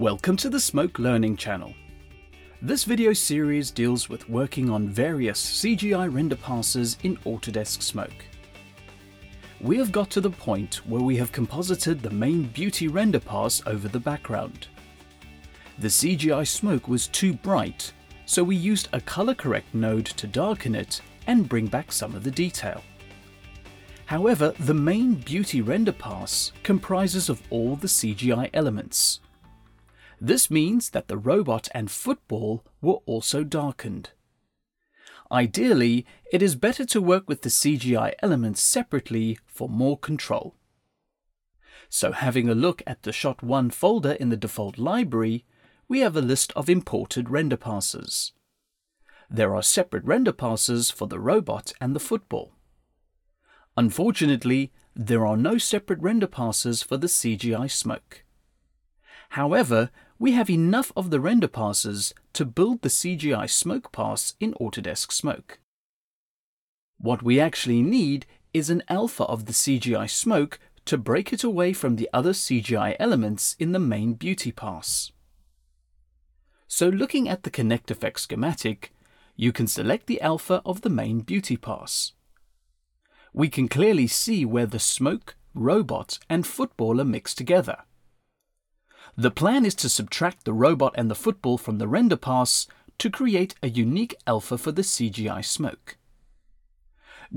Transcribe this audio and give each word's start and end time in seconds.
Welcome 0.00 0.36
to 0.38 0.50
the 0.50 0.58
Smoke 0.58 0.98
Learning 0.98 1.36
channel. 1.36 1.72
This 2.60 2.82
video 2.82 3.12
series 3.12 3.70
deals 3.70 4.08
with 4.08 4.28
working 4.28 4.68
on 4.68 4.88
various 4.88 5.40
CGI 5.62 6.12
render 6.12 6.34
passes 6.34 6.96
in 7.04 7.16
Autodesk 7.18 7.80
Smoke. 7.80 8.24
We 9.60 9.78
have 9.78 9.92
got 9.92 10.10
to 10.10 10.20
the 10.20 10.30
point 10.30 10.84
where 10.84 11.00
we 11.00 11.16
have 11.18 11.30
composited 11.30 12.00
the 12.00 12.10
main 12.10 12.48
beauty 12.48 12.88
render 12.88 13.20
pass 13.20 13.62
over 13.66 13.86
the 13.86 14.00
background. 14.00 14.66
The 15.78 15.86
CGI 15.86 16.44
smoke 16.44 16.88
was 16.88 17.06
too 17.06 17.32
bright, 17.32 17.92
so 18.26 18.42
we 18.42 18.56
used 18.56 18.88
a 18.92 19.00
color 19.00 19.32
correct 19.36 19.72
node 19.76 20.06
to 20.06 20.26
darken 20.26 20.74
it 20.74 21.00
and 21.28 21.48
bring 21.48 21.68
back 21.68 21.92
some 21.92 22.16
of 22.16 22.24
the 22.24 22.32
detail. 22.32 22.82
However, 24.06 24.54
the 24.58 24.74
main 24.74 25.14
beauty 25.14 25.60
render 25.60 25.92
pass 25.92 26.50
comprises 26.64 27.28
of 27.28 27.40
all 27.48 27.76
the 27.76 27.86
CGI 27.86 28.50
elements, 28.52 29.20
this 30.26 30.50
means 30.50 30.90
that 30.90 31.08
the 31.08 31.18
robot 31.18 31.68
and 31.72 31.90
football 31.90 32.64
were 32.80 33.00
also 33.04 33.44
darkened. 33.44 34.10
Ideally, 35.30 36.06
it 36.32 36.42
is 36.42 36.56
better 36.56 36.86
to 36.86 37.02
work 37.02 37.28
with 37.28 37.42
the 37.42 37.50
CGI 37.50 38.14
elements 38.22 38.62
separately 38.62 39.38
for 39.46 39.68
more 39.68 39.98
control. 39.98 40.54
So 41.90 42.12
having 42.12 42.48
a 42.48 42.54
look 42.54 42.82
at 42.86 43.02
the 43.02 43.12
Shot 43.12 43.42
1 43.42 43.70
folder 43.70 44.12
in 44.12 44.30
the 44.30 44.36
default 44.36 44.78
library, 44.78 45.44
we 45.88 46.00
have 46.00 46.16
a 46.16 46.22
list 46.22 46.52
of 46.56 46.70
imported 46.70 47.28
render 47.28 47.58
passes. 47.58 48.32
There 49.28 49.54
are 49.54 49.62
separate 49.62 50.04
render 50.04 50.32
passes 50.32 50.90
for 50.90 51.06
the 51.06 51.20
robot 51.20 51.74
and 51.82 51.94
the 51.94 52.00
football. 52.00 52.52
Unfortunately, 53.76 54.72
there 54.96 55.26
are 55.26 55.36
no 55.36 55.58
separate 55.58 56.00
render 56.00 56.26
passes 56.26 56.82
for 56.82 56.96
the 56.96 57.08
CGI 57.08 57.70
smoke. 57.70 58.24
However, 59.30 59.90
we 60.18 60.32
have 60.32 60.48
enough 60.48 60.92
of 60.96 61.10
the 61.10 61.20
render 61.20 61.48
passes 61.48 62.14
to 62.32 62.44
build 62.44 62.82
the 62.82 62.88
CGI 62.88 63.50
smoke 63.50 63.90
pass 63.92 64.34
in 64.38 64.54
Autodesk 64.54 65.12
Smoke. 65.12 65.58
What 66.98 67.22
we 67.22 67.40
actually 67.40 67.82
need 67.82 68.26
is 68.52 68.70
an 68.70 68.82
alpha 68.88 69.24
of 69.24 69.46
the 69.46 69.52
CGI 69.52 70.08
smoke 70.08 70.60
to 70.84 70.96
break 70.96 71.32
it 71.32 71.42
away 71.42 71.72
from 71.72 71.96
the 71.96 72.08
other 72.12 72.32
CGI 72.32 72.94
elements 73.00 73.56
in 73.58 73.72
the 73.72 73.78
main 73.78 74.14
beauty 74.14 74.52
pass. 74.52 75.10
So 76.68 76.88
looking 76.88 77.28
at 77.28 77.42
the 77.42 77.50
ConnectFX 77.50 78.20
schematic, 78.20 78.92
you 79.36 79.52
can 79.52 79.66
select 79.66 80.06
the 80.06 80.20
alpha 80.20 80.62
of 80.64 80.82
the 80.82 80.90
main 80.90 81.20
beauty 81.20 81.56
pass. 81.56 82.12
We 83.32 83.48
can 83.48 83.68
clearly 83.68 84.06
see 84.06 84.44
where 84.44 84.66
the 84.66 84.78
smoke, 84.78 85.36
robot 85.54 86.20
and 86.30 86.46
football 86.46 87.00
are 87.00 87.04
mixed 87.04 87.36
together. 87.36 87.78
The 89.16 89.30
plan 89.30 89.64
is 89.64 89.76
to 89.76 89.88
subtract 89.88 90.44
the 90.44 90.52
robot 90.52 90.94
and 90.96 91.10
the 91.10 91.14
football 91.14 91.56
from 91.56 91.78
the 91.78 91.86
render 91.86 92.16
pass 92.16 92.66
to 92.98 93.10
create 93.10 93.54
a 93.62 93.68
unique 93.68 94.14
alpha 94.26 94.58
for 94.58 94.72
the 94.72 94.82
CGI 94.82 95.44
smoke. 95.44 95.96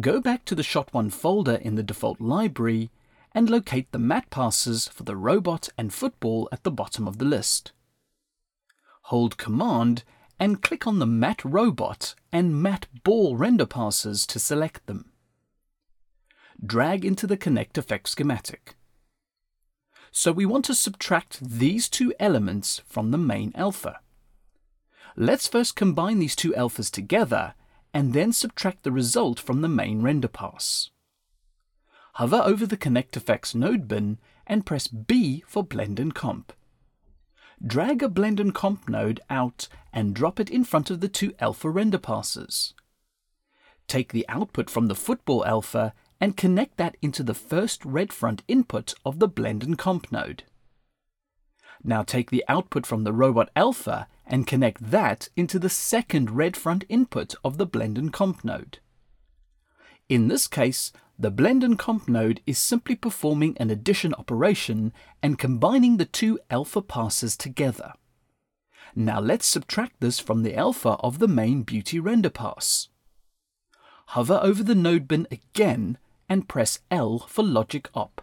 Go 0.00 0.20
back 0.20 0.44
to 0.46 0.54
the 0.54 0.62
Shot1 0.62 1.12
folder 1.12 1.54
in 1.54 1.74
the 1.74 1.82
default 1.82 2.20
library 2.20 2.90
and 3.32 3.50
locate 3.50 3.92
the 3.92 3.98
matte 3.98 4.30
passes 4.30 4.88
for 4.88 5.02
the 5.02 5.16
robot 5.16 5.68
and 5.76 5.92
football 5.92 6.48
at 6.50 6.64
the 6.64 6.70
bottom 6.70 7.06
of 7.06 7.18
the 7.18 7.24
list. 7.24 7.72
Hold 9.02 9.36
Command 9.36 10.02
and 10.40 10.62
click 10.62 10.86
on 10.86 10.98
the 10.98 11.06
matte 11.06 11.44
robot 11.44 12.14
and 12.32 12.62
matte 12.62 12.86
ball 13.04 13.36
render 13.36 13.66
passes 13.66 14.26
to 14.26 14.38
select 14.38 14.86
them. 14.86 15.12
Drag 16.64 17.04
into 17.04 17.26
the 17.26 17.36
ConnectFX 17.36 18.08
schematic. 18.08 18.76
So 20.18 20.32
we 20.32 20.46
want 20.46 20.64
to 20.64 20.74
subtract 20.74 21.46
these 21.46 21.90
two 21.90 22.14
elements 22.18 22.80
from 22.86 23.10
the 23.10 23.18
main 23.18 23.52
alpha. 23.54 24.00
Let's 25.14 25.46
first 25.46 25.76
combine 25.76 26.20
these 26.20 26.34
two 26.34 26.52
alphas 26.52 26.90
together 26.90 27.52
and 27.92 28.14
then 28.14 28.32
subtract 28.32 28.82
the 28.82 28.92
result 28.92 29.38
from 29.38 29.60
the 29.60 29.68
main 29.68 30.00
render 30.00 30.28
pass. 30.28 30.88
Hover 32.14 32.40
over 32.42 32.64
the 32.64 32.78
ConnectFX 32.78 33.54
node 33.54 33.86
bin 33.86 34.16
and 34.46 34.64
press 34.64 34.88
B 34.88 35.44
for 35.46 35.62
Blend 35.62 36.00
and 36.00 36.14
Comp. 36.14 36.54
Drag 37.62 38.02
a 38.02 38.08
Blend 38.08 38.40
and 38.40 38.54
Comp 38.54 38.88
node 38.88 39.20
out 39.28 39.68
and 39.92 40.14
drop 40.14 40.40
it 40.40 40.48
in 40.48 40.64
front 40.64 40.88
of 40.88 41.00
the 41.00 41.08
two 41.08 41.34
alpha 41.40 41.68
render 41.68 41.98
passes. 41.98 42.72
Take 43.86 44.14
the 44.14 44.26
output 44.30 44.70
from 44.70 44.86
the 44.86 44.94
football 44.94 45.44
alpha 45.44 45.92
and 46.20 46.36
connect 46.36 46.76
that 46.76 46.96
into 47.02 47.22
the 47.22 47.34
first 47.34 47.84
red 47.84 48.12
front 48.12 48.42
input 48.48 48.94
of 49.04 49.18
the 49.18 49.28
blend 49.28 49.62
and 49.62 49.78
comp 49.78 50.10
node. 50.10 50.44
Now 51.84 52.02
take 52.02 52.30
the 52.30 52.44
output 52.48 52.86
from 52.86 53.04
the 53.04 53.12
robot 53.12 53.50
alpha 53.54 54.08
and 54.26 54.46
connect 54.46 54.90
that 54.90 55.28
into 55.36 55.58
the 55.58 55.68
second 55.68 56.30
red 56.30 56.56
front 56.56 56.84
input 56.88 57.34
of 57.44 57.58
the 57.58 57.66
blend 57.66 57.98
and 57.98 58.12
comp 58.12 58.44
node. 58.44 58.78
In 60.08 60.28
this 60.28 60.46
case, 60.46 60.92
the 61.18 61.30
blend 61.30 61.64
and 61.64 61.78
comp 61.78 62.08
node 62.08 62.40
is 62.46 62.58
simply 62.58 62.94
performing 62.94 63.56
an 63.58 63.70
addition 63.70 64.14
operation 64.14 64.92
and 65.22 65.38
combining 65.38 65.96
the 65.96 66.04
two 66.04 66.38
alpha 66.50 66.82
passes 66.82 67.36
together. 67.36 67.92
Now 68.94 69.20
let's 69.20 69.46
subtract 69.46 70.00
this 70.00 70.18
from 70.18 70.42
the 70.42 70.54
alpha 70.54 70.90
of 71.00 71.18
the 71.18 71.28
main 71.28 71.62
beauty 71.62 72.00
render 72.00 72.30
pass. 72.30 72.88
Hover 74.08 74.38
over 74.42 74.62
the 74.62 74.74
node 74.74 75.08
bin 75.08 75.26
again 75.30 75.98
and 76.28 76.48
press 76.48 76.80
L 76.90 77.18
for 77.18 77.42
Logic 77.42 77.88
Op. 77.94 78.22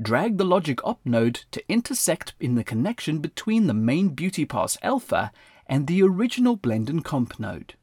Drag 0.00 0.38
the 0.38 0.44
Logic 0.44 0.80
Op 0.84 1.00
node 1.04 1.44
to 1.50 1.62
intersect 1.68 2.34
in 2.40 2.54
the 2.54 2.64
connection 2.64 3.18
between 3.18 3.66
the 3.66 3.74
main 3.74 4.10
Beauty 4.10 4.44
Pass 4.44 4.78
alpha 4.82 5.30
and 5.66 5.86
the 5.86 6.02
original 6.02 6.56
Blend 6.56 6.88
and 6.88 7.04
Comp 7.04 7.38
node. 7.38 7.74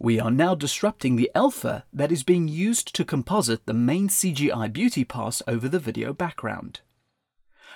We 0.00 0.20
are 0.20 0.30
now 0.30 0.54
disrupting 0.54 1.16
the 1.16 1.30
alpha 1.34 1.84
that 1.92 2.12
is 2.12 2.22
being 2.22 2.46
used 2.46 2.94
to 2.94 3.04
composite 3.04 3.66
the 3.66 3.74
main 3.74 4.08
CGI 4.08 4.72
Beauty 4.72 5.04
Pass 5.04 5.42
over 5.48 5.68
the 5.68 5.80
video 5.80 6.12
background. 6.12 6.80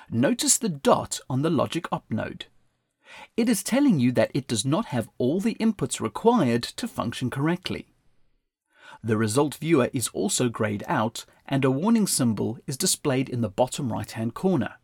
Notice 0.08 0.56
the 0.56 0.68
dot 0.68 1.18
on 1.28 1.42
the 1.42 1.50
Logic 1.50 1.86
Op 1.90 2.04
node. 2.10 2.46
It 3.36 3.48
is 3.48 3.62
telling 3.62 3.98
you 3.98 4.12
that 4.12 4.30
it 4.34 4.46
does 4.46 4.64
not 4.64 4.86
have 4.86 5.10
all 5.18 5.40
the 5.40 5.56
inputs 5.56 6.00
required 6.00 6.62
to 6.62 6.86
function 6.86 7.28
correctly. 7.28 7.91
The 9.04 9.16
result 9.16 9.56
viewer 9.56 9.90
is 9.92 10.08
also 10.08 10.48
grayed 10.48 10.84
out 10.86 11.24
and 11.46 11.64
a 11.64 11.70
warning 11.70 12.06
symbol 12.06 12.58
is 12.66 12.76
displayed 12.76 13.28
in 13.28 13.40
the 13.40 13.48
bottom 13.48 13.92
right 13.92 14.10
hand 14.10 14.34
corner. 14.34 14.74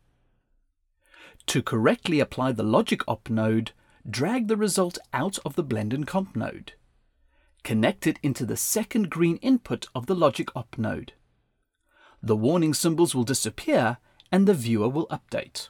To 1.47 1.63
correctly 1.63 2.19
apply 2.19 2.51
the 2.51 2.63
Logic 2.63 3.01
Op 3.07 3.29
node, 3.29 3.71
drag 4.07 4.47
the 4.47 4.57
result 4.57 4.97
out 5.13 5.39
of 5.45 5.55
the 5.55 5.63
Blend 5.63 5.93
and 5.93 6.05
Comp 6.05 6.35
node. 6.35 6.73
Connect 7.63 8.07
it 8.07 8.19
into 8.21 8.45
the 8.45 8.57
second 8.57 9.09
green 9.09 9.37
input 9.37 9.87
of 9.95 10.05
the 10.05 10.15
Logic 10.15 10.49
Op 10.55 10.77
node. 10.77 11.13
The 12.21 12.35
warning 12.35 12.73
symbols 12.73 13.15
will 13.15 13.23
disappear 13.23 13.97
and 14.31 14.47
the 14.47 14.53
viewer 14.53 14.89
will 14.89 15.07
update. 15.07 15.69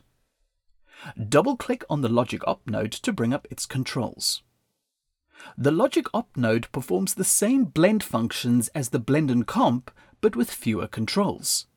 Double-click 1.30 1.84
on 1.90 2.02
the 2.02 2.10
Logic 2.10 2.42
Op 2.48 2.62
node 2.68 2.92
to 2.92 3.14
bring 3.14 3.34
up 3.34 3.48
its 3.50 3.66
controls. 3.66 4.42
The 5.58 5.72
Logic 5.72 6.06
Op 6.14 6.36
node 6.36 6.72
performs 6.72 7.14
the 7.14 7.24
same 7.24 7.66
blend 7.66 8.04
functions 8.04 8.68
as 8.70 8.90
the 8.90 9.00
blend 9.00 9.32
and 9.32 9.46
comp, 9.46 9.92
but 10.22 10.36
with 10.36 10.52
fewer 10.52 10.88
controls. 10.88 11.68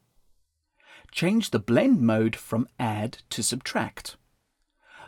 Change 1.11 1.51
the 1.51 1.59
blend 1.59 2.01
mode 2.01 2.35
from 2.35 2.69
add 2.79 3.19
to 3.31 3.43
subtract. 3.43 4.17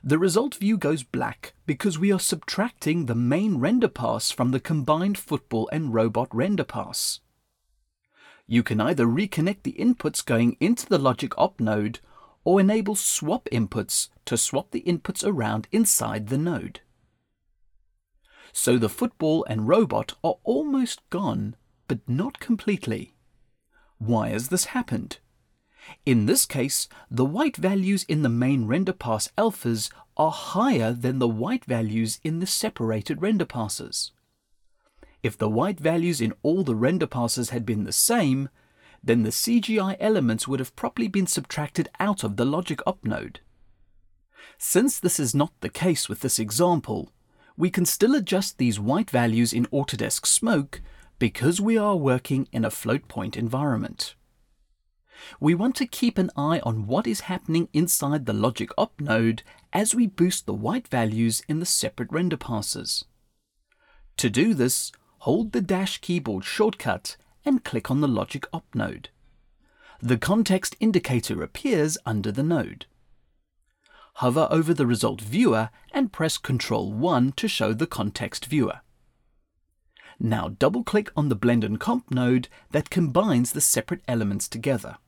The 0.02 0.18
result 0.18 0.56
view 0.56 0.76
goes 0.76 1.02
black 1.02 1.54
because 1.66 1.98
we 1.98 2.12
are 2.12 2.20
subtracting 2.20 3.06
the 3.06 3.14
main 3.14 3.58
render 3.58 3.88
pass 3.88 4.30
from 4.30 4.50
the 4.50 4.60
combined 4.60 5.16
football 5.16 5.68
and 5.72 5.94
robot 5.94 6.28
render 6.34 6.64
pass. 6.64 7.20
You 8.46 8.62
can 8.62 8.80
either 8.80 9.06
reconnect 9.06 9.62
the 9.62 9.72
inputs 9.72 10.24
going 10.24 10.56
into 10.60 10.86
the 10.86 10.98
Logic 10.98 11.32
Op 11.38 11.58
node 11.58 12.00
or 12.44 12.60
enable 12.60 12.94
swap 12.94 13.48
inputs 13.50 14.10
to 14.26 14.36
swap 14.36 14.70
the 14.70 14.82
inputs 14.82 15.26
around 15.26 15.66
inside 15.72 16.28
the 16.28 16.38
node 16.38 16.80
so 18.56 18.78
the 18.78 18.88
football 18.88 19.44
and 19.48 19.66
robot 19.66 20.14
are 20.22 20.36
almost 20.44 21.00
gone, 21.10 21.56
but 21.88 21.98
not 22.06 22.38
completely. 22.38 23.16
Why 23.98 24.28
has 24.28 24.48
this 24.48 24.66
happened? 24.66 25.18
In 26.06 26.26
this 26.26 26.46
case, 26.46 26.88
the 27.10 27.24
white 27.24 27.56
values 27.56 28.04
in 28.04 28.22
the 28.22 28.28
main 28.28 28.66
render 28.66 28.92
pass 28.92 29.28
alphas 29.36 29.90
are 30.16 30.30
higher 30.30 30.92
than 30.92 31.18
the 31.18 31.28
white 31.28 31.64
values 31.64 32.20
in 32.22 32.38
the 32.38 32.46
separated 32.46 33.20
render 33.20 33.44
passes. 33.44 34.12
If 35.20 35.36
the 35.36 35.48
white 35.48 35.80
values 35.80 36.20
in 36.20 36.32
all 36.44 36.62
the 36.62 36.76
render 36.76 37.08
passes 37.08 37.50
had 37.50 37.66
been 37.66 37.82
the 37.82 37.92
same, 37.92 38.48
then 39.02 39.24
the 39.24 39.30
CGI 39.30 39.96
elements 39.98 40.46
would 40.46 40.60
have 40.60 40.76
properly 40.76 41.08
been 41.08 41.26
subtracted 41.26 41.88
out 41.98 42.22
of 42.22 42.36
the 42.36 42.44
logic 42.44 42.80
op 42.86 43.04
node. 43.04 43.40
Since 44.58 45.00
this 45.00 45.18
is 45.18 45.34
not 45.34 45.52
the 45.60 45.68
case 45.68 46.08
with 46.08 46.20
this 46.20 46.38
example, 46.38 47.10
we 47.56 47.70
can 47.70 47.86
still 47.86 48.14
adjust 48.14 48.58
these 48.58 48.80
white 48.80 49.10
values 49.10 49.52
in 49.52 49.66
Autodesk 49.66 50.26
Smoke 50.26 50.80
because 51.18 51.60
we 51.60 51.78
are 51.78 51.96
working 51.96 52.48
in 52.52 52.64
a 52.64 52.70
float 52.70 53.06
point 53.08 53.36
environment. 53.36 54.14
We 55.40 55.54
want 55.54 55.76
to 55.76 55.86
keep 55.86 56.18
an 56.18 56.30
eye 56.36 56.60
on 56.64 56.86
what 56.86 57.06
is 57.06 57.20
happening 57.20 57.68
inside 57.72 58.26
the 58.26 58.32
logic 58.32 58.70
op 58.76 59.00
node 59.00 59.42
as 59.72 59.94
we 59.94 60.06
boost 60.06 60.46
the 60.46 60.54
white 60.54 60.88
values 60.88 61.42
in 61.48 61.60
the 61.60 61.66
separate 61.66 62.12
render 62.12 62.36
passes. 62.36 63.04
To 64.16 64.28
do 64.28 64.54
this, 64.54 64.90
hold 65.18 65.52
the 65.52 65.60
dash 65.60 65.98
keyboard 65.98 66.44
shortcut 66.44 67.16
and 67.44 67.64
click 67.64 67.90
on 67.90 68.00
the 68.00 68.08
logic 68.08 68.46
op 68.52 68.66
node. 68.74 69.10
The 70.00 70.18
context 70.18 70.76
indicator 70.80 71.42
appears 71.42 71.96
under 72.04 72.32
the 72.32 72.42
node. 72.42 72.86
Hover 74.18 74.46
over 74.50 74.72
the 74.72 74.86
result 74.86 75.20
viewer 75.20 75.70
and 75.92 76.12
press 76.12 76.38
Ctrl 76.38 76.92
1 76.92 77.32
to 77.32 77.48
show 77.48 77.72
the 77.72 77.86
context 77.86 78.46
viewer. 78.46 78.80
Now 80.20 80.50
double-click 80.50 81.10
on 81.16 81.28
the 81.28 81.34
Blend 81.34 81.64
and 81.64 81.80
Comp 81.80 82.12
node 82.12 82.48
that 82.70 82.90
combines 82.90 83.52
the 83.52 83.60
separate 83.60 84.02
elements 84.06 84.46
together. 84.46 84.98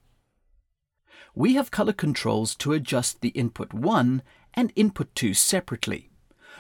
We 1.36 1.54
have 1.54 1.70
color 1.70 1.92
controls 1.92 2.56
to 2.56 2.72
adjust 2.72 3.20
the 3.20 3.28
input 3.28 3.72
1 3.72 4.22
and 4.54 4.72
input 4.74 5.14
2 5.14 5.34
separately, 5.34 6.10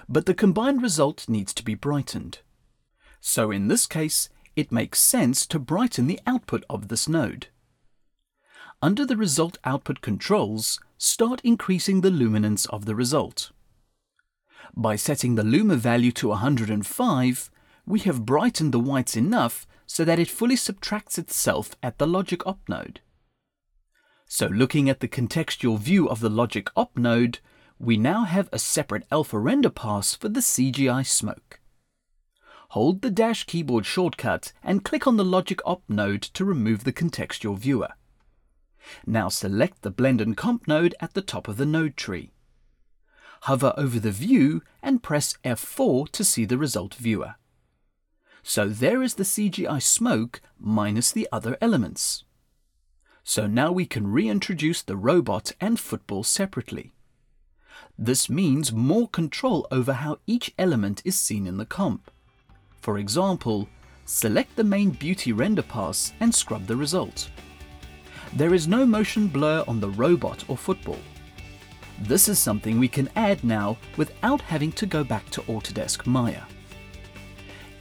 but 0.08 0.26
the 0.26 0.34
combined 0.34 0.82
result 0.82 1.28
needs 1.28 1.52
to 1.54 1.64
be 1.64 1.74
brightened. 1.74 2.38
So 3.20 3.50
in 3.50 3.66
this 3.66 3.88
case, 3.88 4.28
it 4.54 4.70
makes 4.70 5.00
sense 5.00 5.46
to 5.46 5.58
brighten 5.58 6.06
the 6.06 6.20
output 6.26 6.64
of 6.70 6.86
this 6.86 7.08
node. 7.08 7.48
Under 8.82 9.06
the 9.06 9.16
result 9.16 9.56
output 9.64 10.02
controls, 10.02 10.78
start 10.98 11.40
increasing 11.42 12.02
the 12.02 12.10
luminance 12.10 12.66
of 12.66 12.84
the 12.84 12.94
result. 12.94 13.50
By 14.76 14.96
setting 14.96 15.34
the 15.34 15.44
luma 15.44 15.76
value 15.76 16.12
to 16.12 16.28
105, 16.28 17.50
we 17.86 18.00
have 18.00 18.26
brightened 18.26 18.72
the 18.72 18.80
whites 18.80 19.16
enough 19.16 19.66
so 19.86 20.04
that 20.04 20.18
it 20.18 20.28
fully 20.28 20.56
subtracts 20.56 21.16
itself 21.16 21.74
at 21.82 21.98
the 21.98 22.06
logic 22.06 22.46
op 22.46 22.60
node. 22.68 23.00
So 24.26 24.46
looking 24.48 24.90
at 24.90 25.00
the 25.00 25.08
contextual 25.08 25.78
view 25.78 26.08
of 26.08 26.20
the 26.20 26.28
logic 26.28 26.68
op 26.76 26.98
node, 26.98 27.38
we 27.78 27.96
now 27.96 28.24
have 28.24 28.48
a 28.52 28.58
separate 28.58 29.04
alpha 29.10 29.38
render 29.38 29.70
pass 29.70 30.14
for 30.14 30.28
the 30.28 30.40
CGI 30.40 31.06
smoke. 31.06 31.60
Hold 32.70 33.00
the 33.00 33.10
dash 33.10 33.44
keyboard 33.44 33.86
shortcut 33.86 34.52
and 34.62 34.84
click 34.84 35.06
on 35.06 35.16
the 35.16 35.24
logic 35.24 35.60
op 35.64 35.82
node 35.88 36.22
to 36.22 36.44
remove 36.44 36.84
the 36.84 36.92
contextual 36.92 37.56
viewer. 37.56 37.90
Now 39.06 39.28
select 39.28 39.82
the 39.82 39.90
blend 39.90 40.20
and 40.20 40.36
comp 40.36 40.68
node 40.68 40.94
at 41.00 41.14
the 41.14 41.22
top 41.22 41.48
of 41.48 41.56
the 41.56 41.66
node 41.66 41.96
tree. 41.96 42.30
Hover 43.42 43.74
over 43.76 43.98
the 43.98 44.10
view 44.10 44.62
and 44.82 45.02
press 45.02 45.36
F4 45.44 46.10
to 46.10 46.24
see 46.24 46.44
the 46.44 46.58
result 46.58 46.94
viewer. 46.94 47.34
So 48.42 48.68
there 48.68 49.02
is 49.02 49.14
the 49.14 49.24
CGI 49.24 49.82
smoke 49.82 50.40
minus 50.58 51.10
the 51.10 51.28
other 51.32 51.56
elements. 51.60 52.24
So 53.24 53.48
now 53.48 53.72
we 53.72 53.86
can 53.86 54.12
reintroduce 54.12 54.82
the 54.82 54.96
robot 54.96 55.52
and 55.60 55.80
football 55.80 56.22
separately. 56.22 56.92
This 57.98 58.30
means 58.30 58.72
more 58.72 59.08
control 59.08 59.66
over 59.70 59.94
how 59.94 60.18
each 60.26 60.54
element 60.58 61.02
is 61.04 61.18
seen 61.18 61.46
in 61.46 61.56
the 61.56 61.66
comp. 61.66 62.10
For 62.80 62.98
example, 62.98 63.68
select 64.04 64.54
the 64.54 64.64
main 64.64 64.90
beauty 64.90 65.32
render 65.32 65.62
pass 65.62 66.12
and 66.20 66.34
scrub 66.34 66.66
the 66.66 66.76
result. 66.76 67.28
There 68.34 68.54
is 68.54 68.68
no 68.68 68.84
motion 68.84 69.28
blur 69.28 69.64
on 69.66 69.80
the 69.80 69.90
robot 69.90 70.44
or 70.48 70.56
football. 70.56 70.98
This 72.00 72.28
is 72.28 72.38
something 72.38 72.78
we 72.78 72.88
can 72.88 73.08
add 73.16 73.42
now 73.42 73.78
without 73.96 74.40
having 74.40 74.72
to 74.72 74.86
go 74.86 75.02
back 75.02 75.28
to 75.30 75.42
Autodesk 75.42 76.06
Maya. 76.06 76.42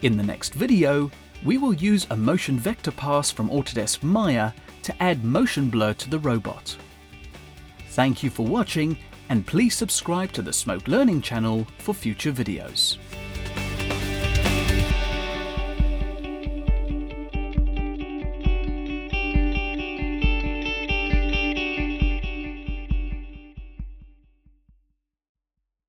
In 0.01 0.15
the 0.15 0.23
next 0.23 0.53
video, 0.53 1.11
we 1.43 1.57
will 1.57 1.73
use 1.73 2.07
a 2.09 2.15
motion 2.15 2.57
vector 2.57 2.91
pass 2.91 3.29
from 3.31 3.49
Autodesk 3.49 4.03
Maya 4.03 4.51
to 4.83 5.03
add 5.03 5.23
motion 5.23 5.69
blur 5.69 5.93
to 5.93 6.09
the 6.09 6.19
robot. 6.19 6.77
Thank 7.89 8.23
you 8.23 8.29
for 8.29 8.45
watching 8.45 8.97
and 9.29 9.45
please 9.45 9.75
subscribe 9.75 10.31
to 10.33 10.41
the 10.41 10.53
Smoke 10.53 10.87
Learning 10.87 11.21
channel 11.21 11.67
for 11.79 11.93
future 11.93 12.31
videos. 12.31 12.97